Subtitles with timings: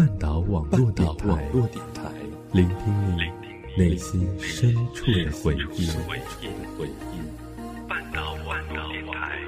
[0.00, 1.30] 半岛网络电台，
[2.52, 3.20] 聆听你
[3.76, 5.90] 内心深处的回忆。
[7.86, 9.38] 半岛网络电台。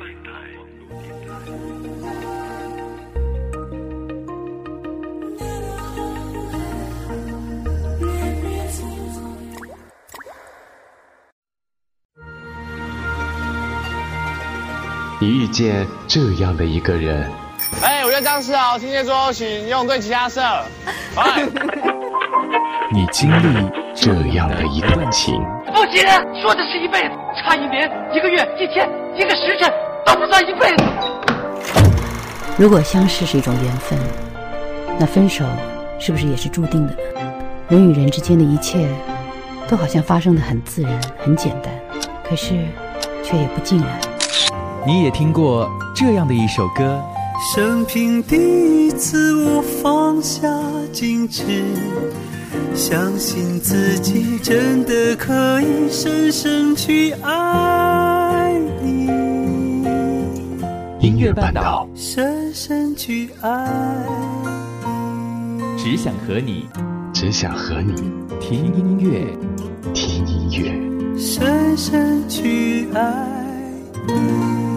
[15.18, 17.41] 你遇见这样的一个人。
[18.22, 20.40] 张世豪，今天桌请用对其他社。
[21.16, 21.42] 哎，
[22.92, 25.34] 你经历这样的一段情。
[25.66, 26.02] 不行，
[26.40, 29.72] 说的是一辈子，差一年、一个月、一天、一个时辰
[30.06, 30.84] 都不算一辈子。
[32.56, 33.98] 如果相识是一种缘分，
[34.98, 35.44] 那分手
[35.98, 36.98] 是不是也是注定的呢？
[37.68, 38.86] 人与人之间的一切，
[39.66, 41.72] 都好像发生的很自然、很简单，
[42.28, 42.50] 可是
[43.24, 43.98] 却也不尽然。
[44.86, 47.02] 你也听过这样的一首歌。
[47.50, 48.36] 生平第
[48.86, 50.48] 一次，我放下
[50.92, 51.42] 矜持，
[52.72, 59.08] 相信自己真的可以深深去爱你。
[61.00, 64.06] 音乐半岛，深深去爱
[65.58, 65.62] 你。
[65.76, 66.68] 只想和你，
[67.12, 67.92] 只想和你
[68.40, 69.26] 听音乐，
[69.92, 73.26] 听音乐，深深去爱
[74.06, 74.71] 你。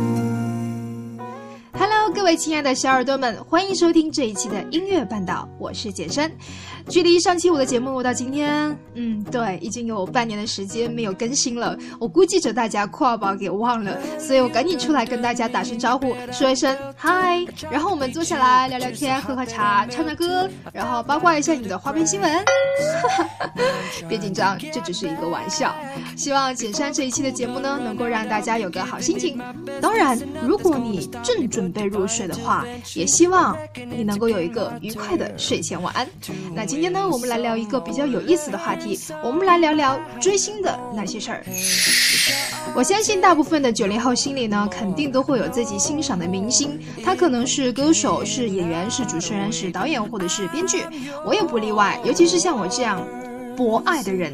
[2.25, 6.27] 各位亲爱的小耳朵们，欢迎收听这一期的音乐半岛，我是简生。
[6.89, 11.77] 距离上期我的节目到今天，嗯，对，已经有半年的时间没有更新了。
[11.99, 22.45] 我估计着大家跨宝给忘了，所以我赶紧出来跟大家打声招呼，说一声嗨，然后我们坐下来聊聊天，喝喝茶，唱唱歌，然后八卦一下你的花边新闻。
[24.07, 25.73] 别紧张，这只是一个玩笑。
[26.15, 29.41] 希望简山这一期的节目呢，能够让大家有个好心情。
[29.81, 32.63] 当然，如果你正准备入睡的话，
[32.93, 33.57] 也希望
[33.89, 36.07] 你能够有一个愉快的睡前晚安。
[36.53, 41.41] 那今今天呢，我们来聊一个比较有意思的话题，我们来聊聊追星的那些事儿。
[42.75, 50.83] 我相信大部分的九零后心里呢，肯定都会有自己欣赏的明星，他可能是歌手，是演员，是主持人，是导演，或者是编剧，
[51.25, 51.97] 我也不例外。
[52.03, 53.01] 尤其是像我这样
[53.55, 54.33] 博爱的人。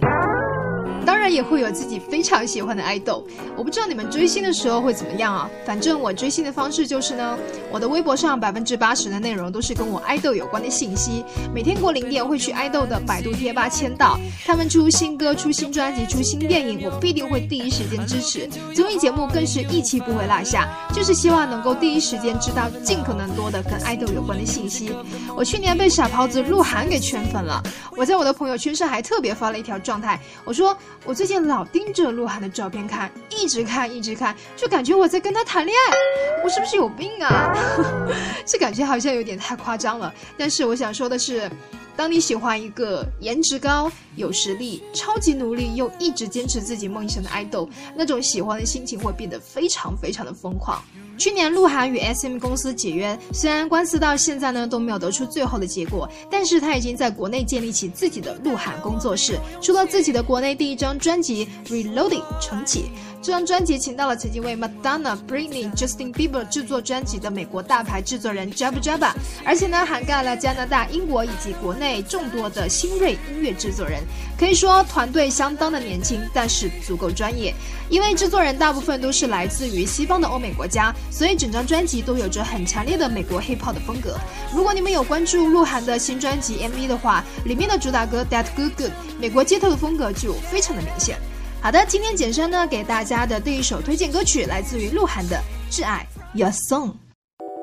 [1.22, 3.24] 当然也会有自己非常喜欢的爱豆，
[3.56, 5.48] 我不知道你们追星的时候会怎么样啊？
[5.64, 7.38] 反正我追星的方式就是呢，
[7.72, 11.24] 我的微博上百分之八十的内容都是跟我爱豆有关的信息，
[11.54, 18.50] 每天过零点会去爱豆的百度贴吧签到，他们出新歌、出新专辑、出新电影，我必定会第一时间支持。
[18.74, 24.92] 综艺节目更是一期不会落下，就是希望能够第一时间知道尽可能多的跟爱豆有关的信息。
[25.38, 27.62] 我去年被傻狍子鹿晗给圈粉了，
[27.96, 30.76] 我在我的朋友圈上还特别发了一条状态，我说。
[31.12, 36.42] 我最近老盯着鹿晗的照片看，一直看，一直看，就感觉我在跟他谈恋爱。
[36.42, 37.54] 我是不是有病啊？
[38.48, 40.14] 这感觉好像有点太夸张了。
[40.38, 41.52] 但是我想说的是，
[41.98, 50.82] 当你喜欢一个颜值高、有实力、超级努力又一直坚持自己梦想的爱豆，那种喜欢的心情会变得非常非常的疯狂。
[51.22, 62.86] 去年鹿晗与 SM 公司解约，虽然官司到现在呢都没有得出最后的结果，但是他已经在国内建立起自己的鹿晗工作室，出了自己的国内第一张专辑《Reloading》重启。
[63.22, 69.12] 这张专辑请到了曾经为 Madonna、Britney、Justin Bieber 制作专辑的美国大牌制作人 Jab Jabba，
[69.46, 74.02] 而且呢涵盖了加拿大、英国以及国内众多的新锐音乐制作人，
[74.40, 77.54] 可以说团队相当的年轻，但是足够专业。
[77.92, 84.18] 因为制作人大部分都是来自于西方的欧美国家，所以整张专辑都有着很强烈的美国 hip hop 的风格。
[84.52, 91.20] 如果你们有关注鹿晗的新专辑 MV 的话，里面的主打歌 That Good Good，美国街头的风格就非常的明显。
[91.64, 95.40] 好的，今天简山呢给大家的第一首推荐歌曲来自于鹿晗的
[95.72, 96.90] 《挚爱 Your Song》。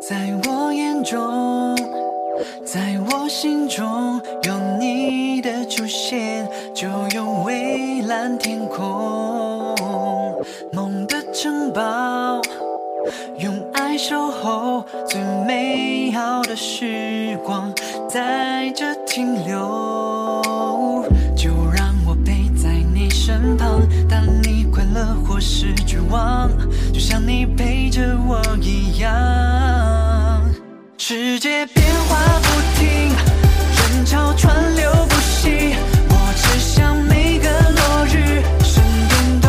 [0.00, 1.76] 在我眼中，
[2.64, 9.75] 在我心中，有你的出现，就有蔚蓝天空。
[10.72, 12.41] 梦的城堡，
[13.41, 17.75] 用爱守候，最美好的时光
[18.09, 21.04] 在这停留。
[21.36, 23.80] 就让我陪在你身旁，
[25.24, 26.50] 或是绝望，
[26.92, 29.09] 就像你陪着我一样。
[30.97, 32.48] 世界变化不
[32.78, 32.89] 停，
[33.95, 35.74] 人潮川流不息，
[36.09, 39.48] 我只想每个落日，身边都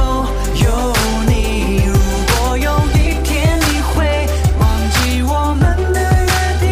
[0.63, 0.93] 有
[1.27, 1.81] 你。
[1.85, 1.93] 如
[2.27, 4.27] 果有一天你会
[4.59, 4.61] 忘
[4.91, 6.67] 记我们的约定，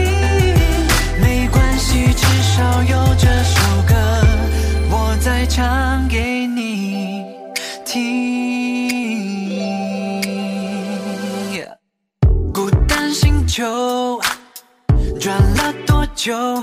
[1.21, 3.93] 没关系，至少有这首歌，
[4.89, 7.25] 我在唱给你
[7.85, 8.26] 听。
[16.27, 16.61] 就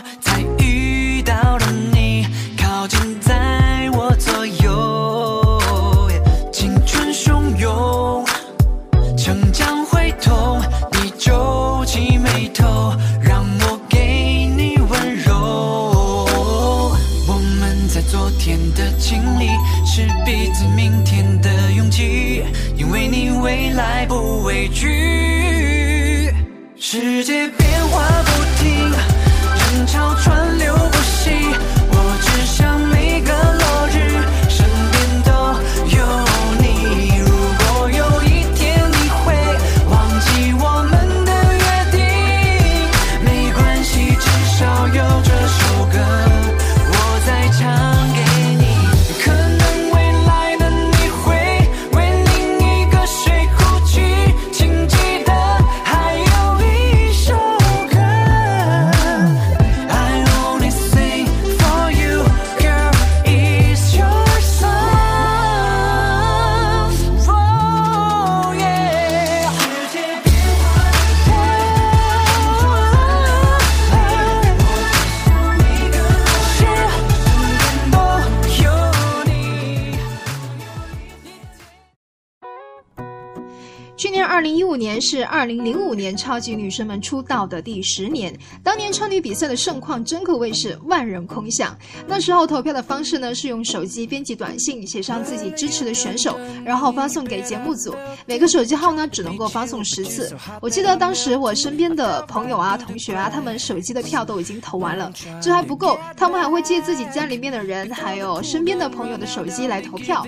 [84.15, 88.33] 年二零一五年是二零零五年超级女生们出道的第十年，
[88.63, 91.77] 当年超女比赛的盛况真可谓是万人空巷。
[92.07, 97.93] 那时候投票的方式呢是用手机编辑短信，写上自己支持的选手，然后发送给节目组。
[98.25, 100.33] 每个手机号呢只能够发送十次。
[100.63, 105.13] 我记得当时我身边的朋友啊、同学啊，他们手机的票都已经投完了，
[105.43, 110.25] 这还不够，他们还会借自己家里面的人，还有身边的朋友的手机来投票。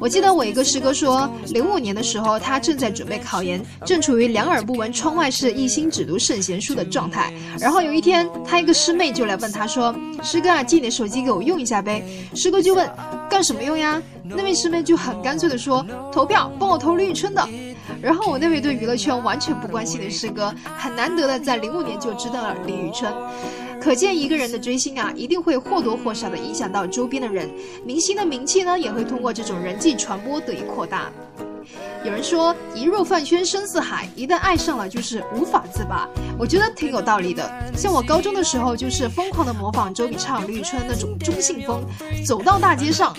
[0.00, 7.32] 我记得我一个师哥说，零五年的时候他正在准备考研，正处于两耳不闻窗外事，一心只读圣贤书的状态。
[7.58, 9.92] 然后有一天，他一个师妹就来问他说
[10.22, 12.88] ：“师哥啊，借你的手机给我用一下呗。”师哥就问
[13.28, 17.46] ：“干什么用呀？”那位师妹就很干脆的说：“投票，帮我投李宇春的。”
[18.00, 23.12] 然后我那位对娱乐圈完全不关心的师哥，很难得的在零五年就知道了李宇春。
[23.80, 27.48] 可见一个人的追星啊，一定会或多或少的影响到周边的人，
[27.84, 31.10] 明星的名气呢，也会通过这种人际传播得以扩大。
[32.06, 36.08] 有人说，一入饭圈深似海，一旦爱上了就是无法自拔。
[36.38, 37.50] 我觉得挺有道理的。
[37.76, 41.84] 像我高中的时候，就是疯狂的模仿周笔畅、李宇春那种中性风，
[42.24, 43.12] 走到大街上，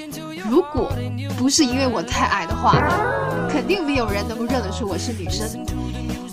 [0.50, 0.90] 如果
[1.38, 2.82] 不是因为我太矮的话，
[3.50, 5.46] 肯定没有人能够认得出我是女生。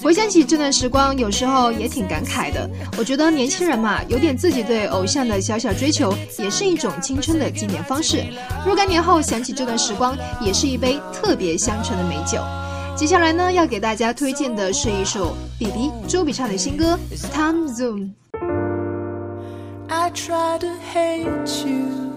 [0.04, 2.68] 回想起这段时光，有时候也挺感慨的。
[2.98, 8.22] 我觉得年轻人嘛，有点自己对偶像的小小追求，也是一种青春的纪念方式。
[8.66, 12.38] 若干年后想起这段时光，也是一杯特别香醇的美酒。
[12.94, 16.98] 接下来呢，要给大家推荐的是一首 BB 周笔畅的新歌
[17.32, 18.10] 《Time Zoom》。
[19.88, 22.12] I try to hate you.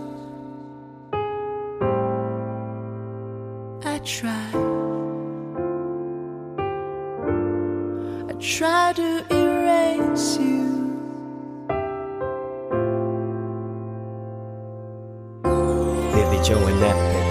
[3.85, 4.66] I try.
[8.47, 10.87] Try to erase you.
[16.13, 17.26] Baby Joe and that.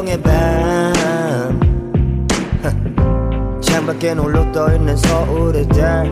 [0.00, 1.60] 복경의 밤.
[3.60, 6.10] 창밖에 홀로 떠있는 서울의 달.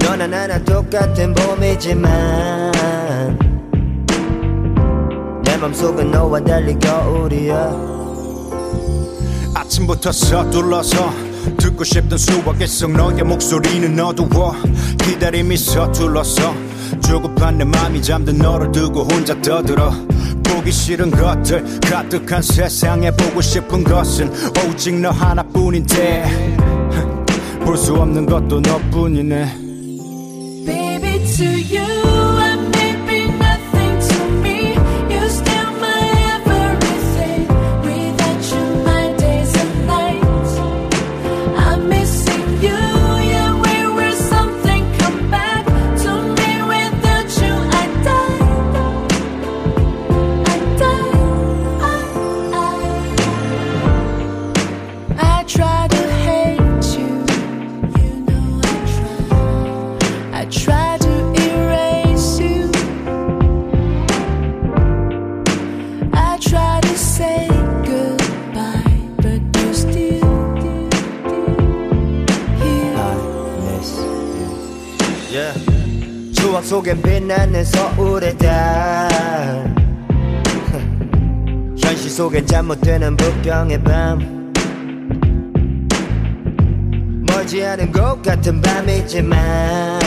[0.00, 2.72] 너나 나나 똑같은 봄이지만
[5.44, 7.70] 내 맘속은 너와 달리 겨울이야.
[9.54, 11.12] 아침부터 서둘러서
[11.58, 14.54] 듣고 싶던 수학의 성 너의 목소리는 어두워
[15.04, 16.54] 기다림이 서툴러서
[17.00, 20.07] 조급한 내 맘이 잠든 너를 두고 혼자 떠들어
[20.48, 24.30] 보기 싫은 것들 가득한 세상에 보고 싶은 것은
[24.68, 26.56] 오직 너 하나뿐인데.
[27.64, 29.68] 볼 수 없는 것도 너뿐이네.
[30.64, 31.97] Baby, to you,
[77.48, 79.08] 빛나는 서울의 달
[81.78, 84.52] 현실 속엔 잠못되는 부평의 밤.
[87.26, 89.98] 멀지 않은 곳 같은 밤이지만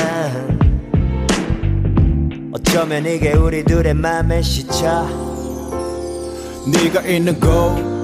[2.53, 5.07] 어쩌면 이게 우리 둘의 맘의 시차?
[6.71, 8.00] 네가 있는 곳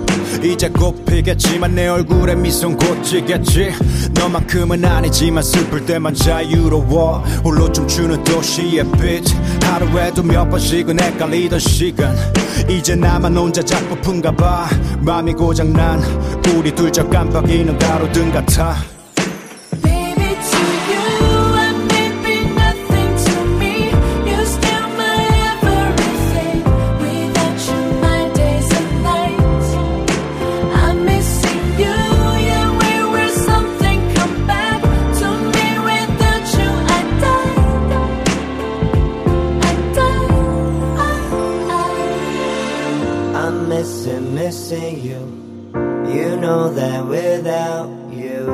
[0.54, 3.72] 이제 곧 피겠지만 내 얼굴에 미소는 곧 지겠지.
[4.14, 7.20] 너만큼은 아니지만 슬플 때만 자유로워.
[7.44, 9.24] 홀로 춤추는 도시의 빛.
[9.64, 12.16] 하루에도 몇 번씩은 헷갈리던 시간.
[12.70, 14.68] 이제 나만 혼자 작품인가 봐.
[15.02, 16.02] 맘이 고장난
[16.56, 18.97] 우리 둘저 깜빡이는 가로등 같아
[43.88, 45.72] I'm missing, missing you.
[46.14, 48.52] You know that without you.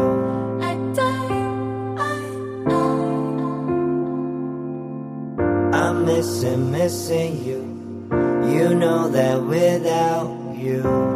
[0.62, 1.34] I die.
[5.74, 7.62] I'm missing, missing you.
[8.48, 11.13] You know that without you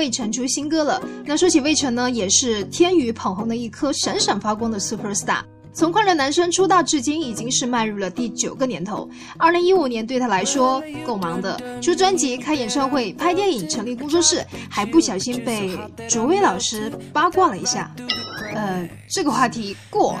[0.00, 0.98] 魏晨出新歌了。
[1.26, 5.42] 那说起魏晨呢，也是天娱捧红的一颗闪闪发光的 super star。
[5.74, 9.06] 从快乐男生出道至今，已经是迈入了第九个年头。
[9.36, 15.78] 二零一五年对他来说够忙的，出专辑、开演唱会、拍电影、成立工作室，还不小心被
[16.08, 17.94] 卓威老师八卦了一下。
[18.54, 20.16] 呃，这个话题过。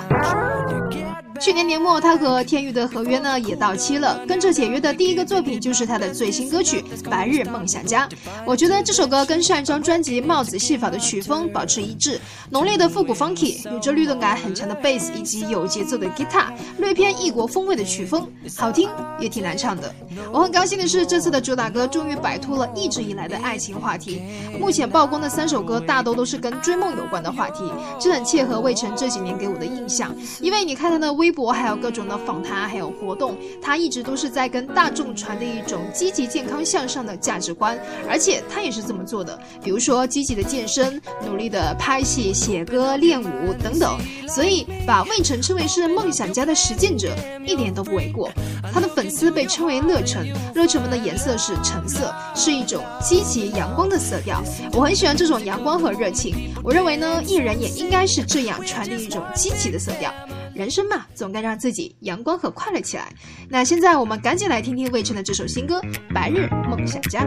[1.40, 8.06] 去年年末，他和天娱的合约呢也到期了，跟着解约的第一个作品就是他的最新歌曲《白日梦想家》。
[8.44, 12.20] 我觉得这首歌跟上一张专辑《帽子戏法》的曲风保持一致，
[12.50, 18.28] 浓烈的复古 funky，有着律动感很强的 bass 以及有节奏的 guitar，略偏异国风味的曲风，
[18.58, 19.90] 好听也挺难唱的。
[20.30, 24.20] 我很高兴的是，这次的主打歌终于摆脱了一直以来的爱情话题。
[24.60, 27.64] 目前曝光的三首歌大多都是跟追梦有关的话题，
[27.98, 30.14] 这很切合魏晨这几年给我的印象。
[30.42, 39.38] 因为你看他的微微博，还有各种的访谈，还有活动，他一直都是在跟大众传递一种积极、健康、向上的价值观，而且他也是这么做的。
[39.62, 43.96] 比如说积极的健身，努力的拍戏、写歌、练舞等等。
[44.28, 47.14] 所以把魏晨称为是梦想家的实践者，
[47.46, 48.28] 一点都不为过。
[48.72, 54.42] 他的粉丝被称为乐橙，乐橙们的颜色是橙色，是一种积极阳光的色调。
[54.72, 56.52] 我很喜欢这种阳光和热情。
[56.64, 60.12] 我认为呢，艺人也应该是这样传递一种积极的色调。
[60.60, 63.10] 人生嘛，总该让自己阳光和快乐起来。
[63.48, 65.80] 那现在我们赶紧来听听魏晨的这首新歌
[66.12, 67.24] 《白日梦想家》。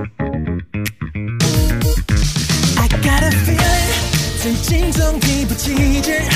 [2.77, 6.29] I got a feeling，最近总提不起劲儿，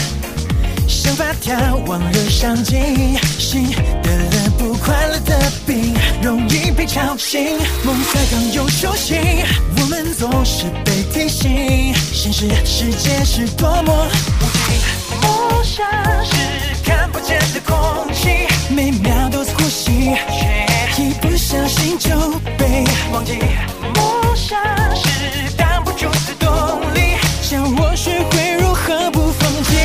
[0.87, 3.69] 想法条往热上进，心
[4.01, 9.21] 得了不快乐的病，容易被吵醒，梦才刚有雏形，
[9.79, 15.85] 我们总是被提醒，现实世界是多么无情，梦想
[16.25, 16.35] 是
[17.67, 22.09] 空气，每秒都在呼吸，却一不小心就
[22.57, 23.37] 被忘记，
[23.95, 24.57] 梦想
[24.95, 26.47] 是挡不住的动
[26.93, 29.75] 力，教我学会如何不放弃。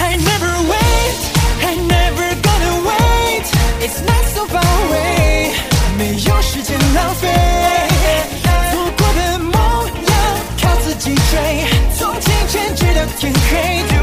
[0.00, 1.16] I never wait,
[1.62, 3.46] I never gonna wait.
[3.80, 5.52] It's not so far away，
[5.96, 7.28] 没有时间浪费。
[8.72, 10.12] 错过的梦要
[10.60, 11.64] 靠自己追，
[11.96, 13.93] 从清晨直到天黑。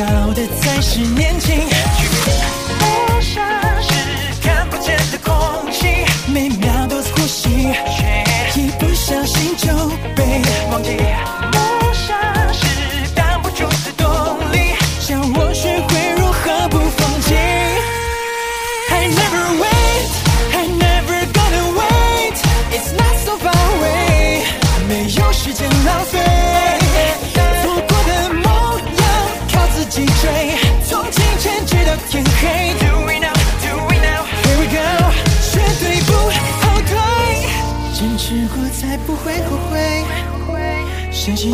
[0.00, 3.44] 要的才是年轻，梦想
[3.82, 3.92] 是
[4.40, 5.88] 看不见的空气，
[6.32, 7.50] 每秒都在呼吸，
[8.54, 9.68] 一不小心就
[10.16, 10.40] 被
[10.72, 10.96] 忘记。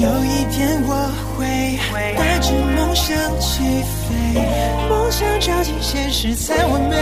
[0.01, 0.95] 有一天我
[1.37, 1.79] 会
[2.17, 3.63] 带着梦想起
[4.05, 4.13] 飞，
[4.91, 6.97] 梦想照进现实才完美。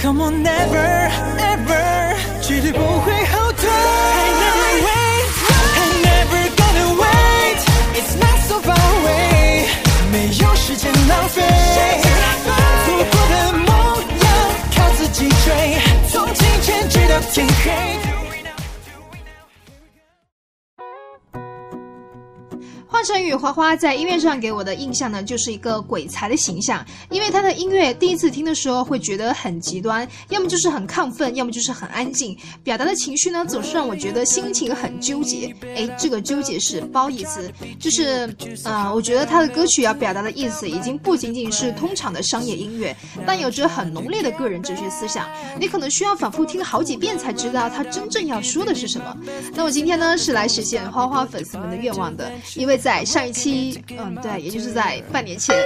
[0.00, 4.31] Come on, never, ever，绝对不会后退。
[23.02, 26.86] 华晨宇花花在音乐上给我的印象呢，就是一个鬼才的形象。
[27.10, 35.52] 因为他的音乐第一次听的时候会觉得很极端，要么就是很亢奋，要么就是很安静，表达的情绪呢总是让我觉得心情很纠结。
[35.74, 38.32] 哎，这个纠结是褒义词，就是
[38.62, 45.28] 呃，我觉得他的歌曲要表达的意思已经不仅仅是通常的商业音乐，但有着很浓烈的个人哲学思想。
[45.58, 49.16] 你可能需要反复听好几遍才知道他真正要说的是什么。
[49.54, 55.56] 那我今天呢是来实现花花粉丝们的愿望的，因为在在上一期，嗯，对，也就是在半年前，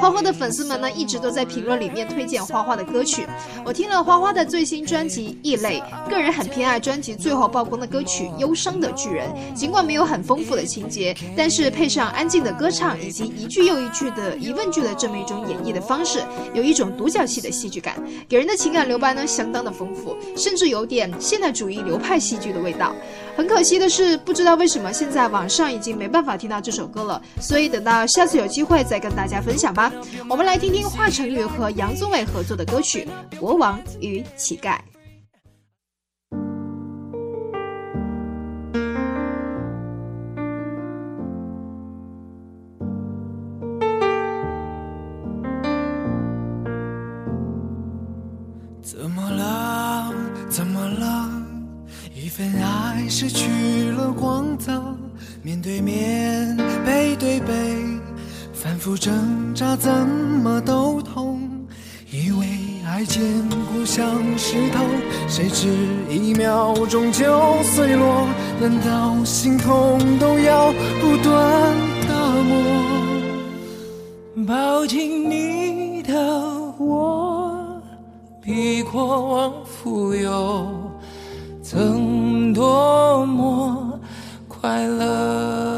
[0.00, 3.26] 花花的粉丝们呢一直都在评论里面推荐花花的歌曲。
[3.62, 16.20] 我听了花花的最新专辑《异类》，个人很偏爱专辑最后曝光的歌曲《忧伤的巨人》，尽管没有很丰富的情节，但是配上安静的歌唱以及一句又一句的疑问句的这么一种演绎的方式，
[16.54, 22.94] 有一种独角戏的戏剧感，给人的情感留白呢相当的丰富，甚至有点现代主义流派戏剧的味道。
[23.36, 29.92] 很可惜的是，不知道为什么现在网上已经没办法听到这首歌了，所以等到下次有机会再跟大家分享吧。
[30.28, 34.76] 我们来听听华晨宇和杨宗纬合作的歌曲《国王与乞丐》。
[48.82, 50.12] 怎么了？
[50.48, 51.30] 怎么了？
[52.14, 54.72] 一份爱失去了光泽，
[55.44, 57.52] 面对面，背对背，
[58.52, 61.40] 反复挣扎，怎么都痛。
[62.12, 62.46] 以为
[62.86, 64.06] 爱坚固像
[64.38, 64.84] 石头，
[65.26, 65.66] 谁知
[66.08, 68.28] 一秒钟就碎落。
[68.60, 71.76] 难道心痛都要不断
[72.06, 72.54] 打磨？
[74.46, 76.14] 抱紧你的
[76.78, 77.82] 我。
[78.40, 80.68] 比过往富有，
[81.64, 83.11] 曾多
[84.62, 85.71] 快乐。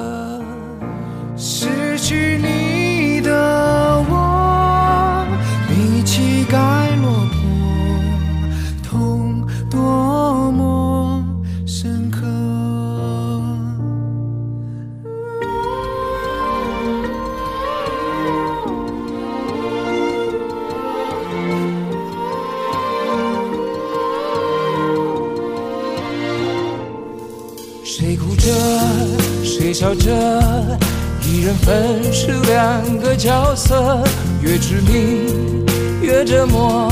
[34.64, 35.66] 越致命
[36.00, 36.88] 越折磨，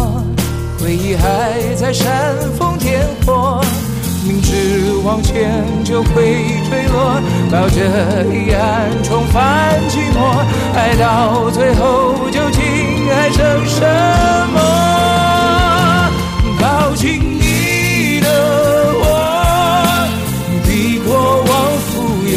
[0.79, 3.63] 回忆还在煽风点火，
[4.27, 6.13] 明知往前就会
[6.69, 7.19] 坠落，
[7.51, 7.81] 抱着
[8.31, 12.63] 遗憾重返寂寞，爱到最后究竟
[13.09, 13.81] 还剩什
[14.53, 14.61] 么？
[16.61, 18.29] 抱紧你的
[19.01, 19.05] 我。
[20.67, 21.51] 比过往
[21.89, 21.93] 富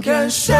[0.00, 0.52] 感受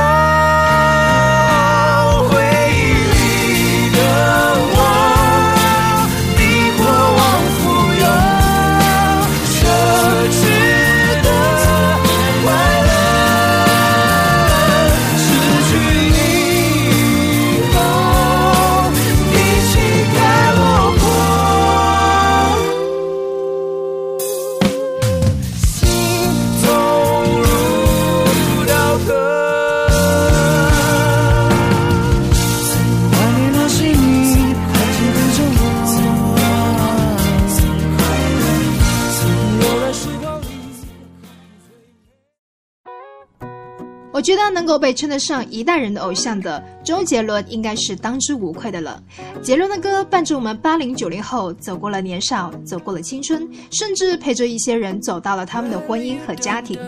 [44.57, 49.03] 能够被称得上一代人的偶像的周杰伦，应该是当之无愧的了。
[49.43, 56.81] 杰伦的歌伴着我们八零九零后走过了年少，走过了青春，甚至陪着一些人走到了他们的婚姻和家庭。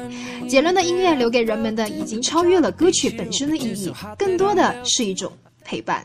[0.48, 5.30] 杰伦的音乐留给人们的，已经超越了歌曲本身的意义，更多的是一种
[5.62, 6.02] 陪伴。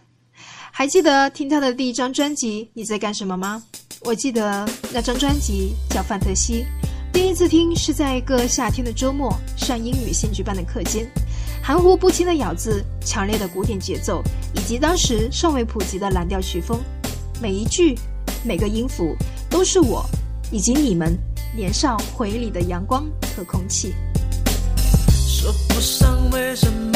[0.69, 3.63] 还记得听他的第一张专辑《你在干什么》吗？
[4.01, 6.55] 我记得那张专辑叫《范特西》。
[7.13, 11.07] 第一次听是在一个夏天的周末，上英语兴趣班的课间，
[11.65, 14.21] 含糊不清的咬字，强烈的古典节奏，
[14.53, 16.77] 以及当时尚未普及的蓝调曲风，
[17.41, 17.97] 每一句，
[18.43, 19.15] 每个音符，
[19.49, 20.05] 都是我
[20.51, 21.17] 以及你们
[21.55, 23.95] 年少回忆里的阳光和空气。
[25.25, 26.92] 说不上为什么，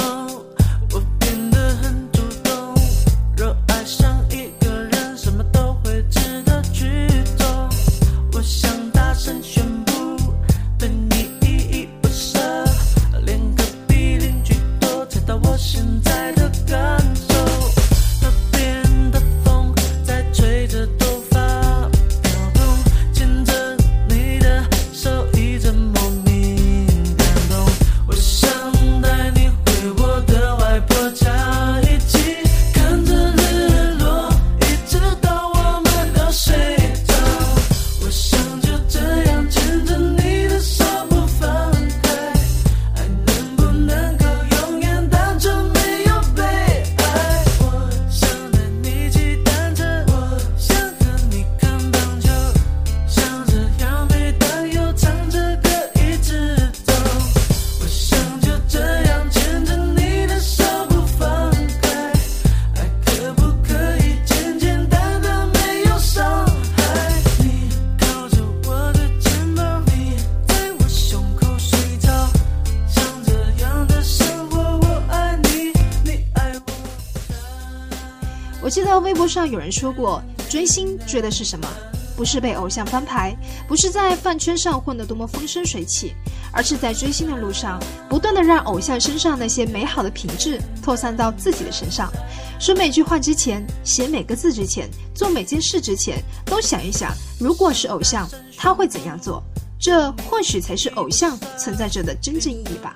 [79.49, 81.67] 有人说过，追星追的是什么？
[82.15, 83.36] 不是被偶像翻牌，
[83.67, 86.15] 不是在饭圈上混得多么风生水起，
[86.51, 87.79] 而是在追星的路上，
[88.10, 92.12] 不断的让偶像身上那些美好的品质扩散到自己的身上。
[92.60, 99.43] 说每句话之前，写每个字之前，做每件事之前，都想一想，如果是偶像，他会怎样做？
[99.79, 102.95] 这或许才是偶像存在着的真正意义吧。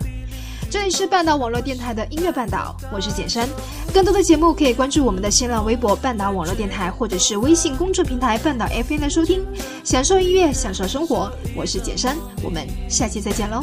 [0.72, 3.46] 这里是半岛网络电台的音乐半岛，我是简山。
[3.94, 9.46] 更多的节目可以关注我们的新浪微博“半岛网络电台”或者是微信公众平台“半岛 FM” 的收听，
[9.84, 11.30] 享受音乐，享受生活。
[11.58, 13.62] 我是简山，我们下期再见喽。